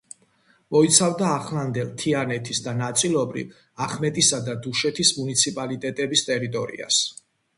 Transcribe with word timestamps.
მოიცავდა 0.75 1.27
ახლანდელ 1.39 1.89
თიანეთის 2.03 2.61
და 2.67 2.73
ნაწილობრივ 2.79 3.53
ახმეტისა 3.87 4.41
და 4.49 4.57
დუშეთის 4.65 5.11
მუნიციპალიტეტების 5.21 6.25
ტერიტორიას. 6.33 7.03